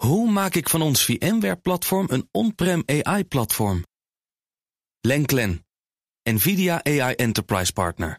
[0.00, 3.84] Hoe maak ik van ons VMware-platform een on-prem AI-platform?
[5.00, 5.66] Lenklen,
[6.22, 8.18] NVIDIA AI Enterprise Partner.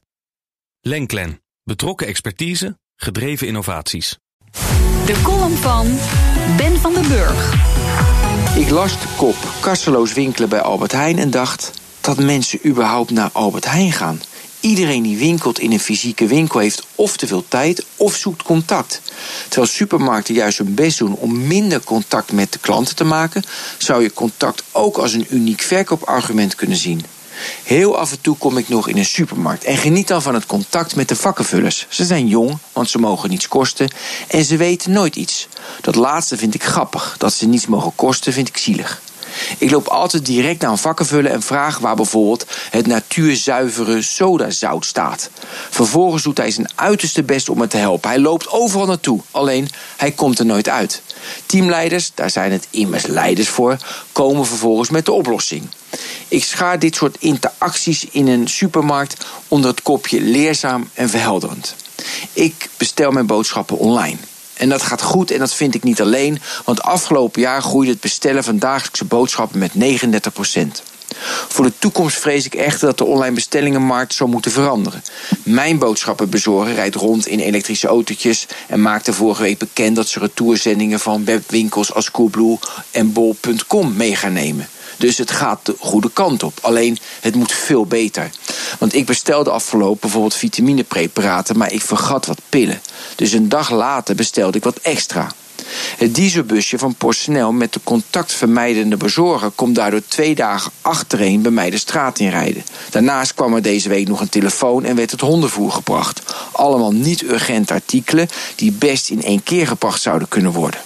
[0.82, 4.18] Lenklen, betrokken expertise, gedreven innovaties.
[5.06, 5.86] De column van
[6.58, 7.54] Ben van den Burg.
[8.56, 13.30] Ik las de kop kasseloos winkelen bij Albert Heijn en dacht dat mensen überhaupt naar
[13.32, 14.20] Albert Heijn gaan.
[14.62, 19.02] Iedereen die winkelt in een fysieke winkel heeft of te veel tijd of zoekt contact.
[19.48, 23.44] Terwijl supermarkten juist hun best doen om minder contact met de klanten te maken,
[23.78, 27.06] zou je contact ook als een uniek verkoopargument kunnen zien.
[27.64, 30.46] Heel af en toe kom ik nog in een supermarkt en geniet dan van het
[30.46, 31.86] contact met de vakkenvullers.
[31.90, 33.92] Ze zijn jong, want ze mogen niets kosten
[34.28, 35.48] en ze weten nooit iets.
[35.82, 39.02] Dat laatste vind ik grappig, dat ze niets mogen kosten vind ik zielig.
[39.58, 45.30] Ik loop altijd direct naar een vakkenvullen en vraag waar bijvoorbeeld het natuurzuivere sodazout staat.
[45.70, 48.10] Vervolgens doet hij zijn uiterste best om me te helpen.
[48.10, 51.02] Hij loopt overal naartoe, alleen hij komt er nooit uit.
[51.46, 53.78] Teamleiders, daar zijn het immers leiders voor,
[54.12, 55.70] komen vervolgens met de oplossing.
[56.28, 61.76] Ik schaar dit soort interacties in een supermarkt onder het kopje leerzaam en verhelderend.
[62.34, 64.18] Ik bestel mijn boodschappen online.
[64.62, 68.02] En dat gaat goed en dat vind ik niet alleen, want afgelopen jaar groeide het
[68.02, 69.78] bestellen van dagelijkse boodschappen met 39%
[71.48, 75.04] Voor de toekomst vrees ik echter dat de online bestellingenmarkt zal moeten veranderen.
[75.44, 81.00] Mijn boodschappenbezorger rijdt rond in elektrische autootjes en maakte vorige week bekend dat ze retourzendingen
[81.00, 82.58] van webwinkels als Coolblue
[82.92, 84.68] en Bol.com mee gaan nemen.
[84.98, 86.58] Dus het gaat de goede kant op.
[86.62, 88.30] Alleen het moet veel beter.
[88.80, 92.82] Want ik bestelde afgelopen bijvoorbeeld vitaminepreparaten, maar ik vergat wat pillen.
[93.16, 95.32] Dus een dag later bestelde ik wat extra.
[95.98, 101.70] Het dieselbusje van PostNL met de contactvermijdende bezorger komt daardoor twee dagen achtereen bij mij
[101.70, 102.64] de straat inrijden.
[102.90, 106.22] Daarnaast kwam er deze week nog een telefoon en werd het hondenvoer gebracht.
[106.52, 110.80] Allemaal niet urgente artikelen die best in één keer gebracht zouden kunnen worden.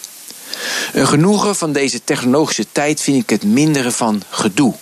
[0.94, 4.74] Een genoegen van deze technologische tijd vind ik het minderen van gedoe.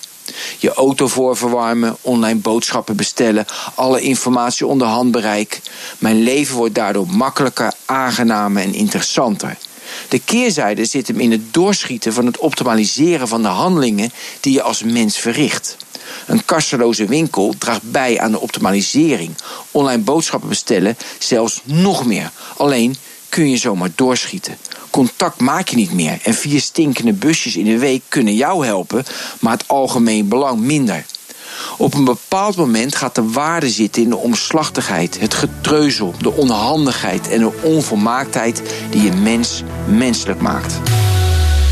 [0.58, 3.46] Je auto voorverwarmen, online boodschappen bestellen,
[3.76, 5.62] alle informatie onder handbereik.
[5.98, 9.58] Mijn leven wordt daardoor makkelijker, aangenamer en interessanter.
[10.10, 14.62] De keerzijde zit hem in het doorschieten van het optimaliseren van de handelingen die je
[14.62, 15.78] als mens verricht.
[16.26, 19.36] Een kasseloze winkel draagt bij aan de optimalisering.
[19.72, 22.32] Online boodschappen bestellen zelfs nog meer.
[22.58, 22.96] Alleen
[23.30, 24.58] kun je zomaar doorschieten.
[24.94, 26.20] Contact maak je niet meer.
[26.24, 29.04] En vier stinkende busjes in de week kunnen jou helpen,
[29.40, 31.06] maar het algemeen belang minder.
[31.78, 37.30] Op een bepaald moment gaat de waarde zitten in de omslachtigheid, het getreuzel, de onhandigheid
[37.30, 40.80] en de onvolmaaktheid die een mens menselijk maakt.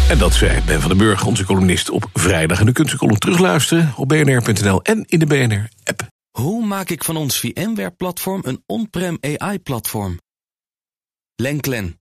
[0.09, 2.59] En dat zei Ben van den Burg, onze columnist, op vrijdag.
[2.59, 6.07] En u kunt uw column terugluisteren op bnr.nl en in de BNR-app.
[6.31, 10.19] Hoe maak ik van ons VMware-platform een on-prem AI-platform?
[11.35, 12.00] Lenklen,